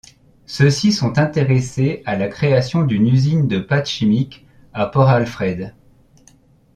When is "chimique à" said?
3.87-4.87